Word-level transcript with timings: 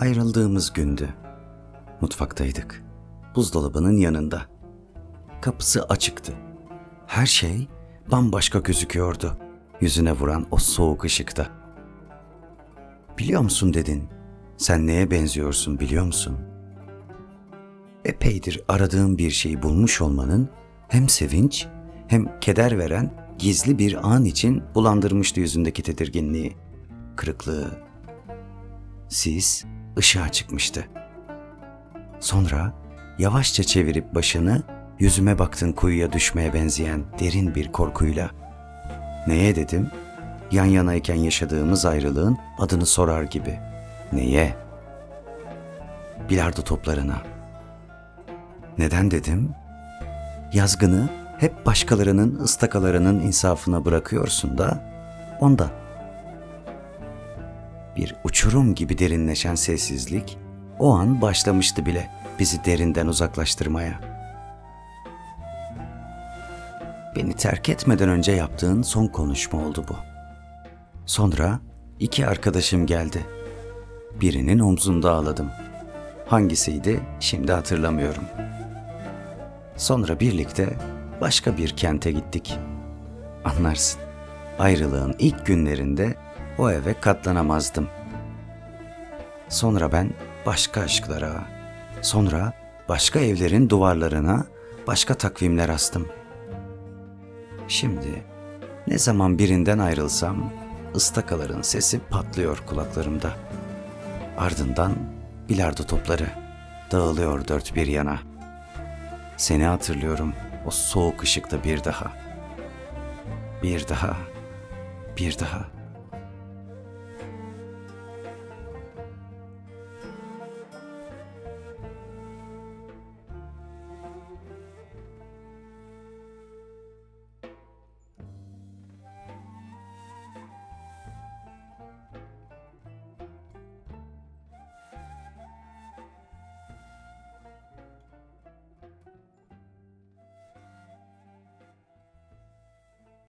Ayrıldığımız 0.00 0.72
gündü. 0.72 1.08
Mutfaktaydık. 2.00 2.84
Buzdolabının 3.34 3.96
yanında. 3.96 4.42
Kapısı 5.40 5.82
açıktı. 5.82 6.32
Her 7.06 7.26
şey 7.26 7.68
bambaşka 8.10 8.58
gözüküyordu. 8.58 9.36
Yüzüne 9.80 10.12
vuran 10.12 10.46
o 10.50 10.56
soğuk 10.56 11.04
ışıkta. 11.04 11.46
Biliyor 13.18 13.42
musun 13.42 13.74
dedin. 13.74 14.08
Sen 14.56 14.86
neye 14.86 15.10
benziyorsun 15.10 15.80
biliyor 15.80 16.04
musun? 16.04 16.38
Epeydir 18.04 18.64
aradığım 18.68 19.18
bir 19.18 19.30
şeyi 19.30 19.62
bulmuş 19.62 20.00
olmanın 20.00 20.48
hem 20.88 21.08
sevinç 21.08 21.66
hem 22.08 22.40
keder 22.40 22.78
veren 22.78 23.34
gizli 23.38 23.78
bir 23.78 24.08
an 24.12 24.24
için 24.24 24.62
bulandırmıştı 24.74 25.40
yüzündeki 25.40 25.82
tedirginliği, 25.82 26.56
kırıklığı. 27.16 27.70
Sis 29.08 29.64
ışığa 29.98 30.28
çıkmıştı. 30.28 30.84
Sonra 32.20 32.72
yavaşça 33.18 33.62
çevirip 33.62 34.14
başını 34.14 34.62
yüzüme 34.98 35.38
baktın 35.38 35.72
kuyuya 35.72 36.12
düşmeye 36.12 36.54
benzeyen 36.54 37.04
derin 37.20 37.54
bir 37.54 37.72
korkuyla. 37.72 38.30
Neye 39.26 39.56
dedim? 39.56 39.90
Yan 40.50 40.64
yanayken 40.64 41.14
yaşadığımız 41.14 41.86
ayrılığın 41.86 42.38
adını 42.58 42.86
sorar 42.86 43.22
gibi. 43.22 43.58
Neye? 44.12 44.56
Bilardo 46.30 46.62
toplarına. 46.62 47.22
Neden 48.78 49.10
dedim? 49.10 49.50
Yazgını 50.52 51.08
hep 51.38 51.66
başkalarının 51.66 52.40
ıstakalarının 52.40 53.20
insafına 53.20 53.84
bırakıyorsun 53.84 54.58
da 54.58 54.84
ondan. 55.40 55.70
Bir 57.98 58.14
uçurum 58.24 58.74
gibi 58.74 58.98
derinleşen 58.98 59.54
sessizlik 59.54 60.38
o 60.78 60.94
an 60.94 61.22
başlamıştı 61.22 61.86
bile 61.86 62.10
bizi 62.38 62.64
derinden 62.64 63.06
uzaklaştırmaya. 63.06 64.00
Beni 67.16 67.32
terk 67.32 67.68
etmeden 67.68 68.08
önce 68.08 68.32
yaptığın 68.32 68.82
son 68.82 69.06
konuşma 69.06 69.66
oldu 69.66 69.84
bu. 69.88 69.96
Sonra 71.06 71.60
iki 72.00 72.26
arkadaşım 72.26 72.86
geldi. 72.86 73.26
Birinin 74.20 74.58
omzunda 74.58 75.12
ağladım. 75.12 75.50
Hangisiydi 76.26 77.00
şimdi 77.20 77.52
hatırlamıyorum. 77.52 78.24
Sonra 79.76 80.20
birlikte 80.20 80.68
başka 81.20 81.56
bir 81.56 81.68
kente 81.68 82.12
gittik. 82.12 82.58
Anlarsın. 83.44 84.00
Ayrılığın 84.58 85.14
ilk 85.18 85.46
günlerinde 85.46 86.14
o 86.58 86.70
eve 86.70 87.00
katlanamazdım. 87.00 87.88
Sonra 89.48 89.92
ben 89.92 90.10
başka 90.46 90.80
aşklara, 90.80 91.44
sonra 92.02 92.52
başka 92.88 93.20
evlerin 93.20 93.68
duvarlarına 93.68 94.46
başka 94.86 95.14
takvimler 95.14 95.68
astım. 95.68 96.08
Şimdi 97.68 98.22
ne 98.86 98.98
zaman 98.98 99.38
birinden 99.38 99.78
ayrılsam 99.78 100.50
ıstakaların 100.94 101.62
sesi 101.62 102.00
patlıyor 102.00 102.62
kulaklarımda. 102.66 103.32
Ardından 104.38 104.92
bilardo 105.48 105.82
topları 105.82 106.26
dağılıyor 106.92 107.48
dört 107.48 107.74
bir 107.74 107.86
yana. 107.86 108.18
Seni 109.36 109.64
hatırlıyorum 109.64 110.32
o 110.66 110.70
soğuk 110.70 111.22
ışıkta 111.22 111.64
bir 111.64 111.84
daha. 111.84 112.12
Bir 113.62 113.88
daha, 113.88 114.16
bir 115.16 115.38
daha. 115.38 115.77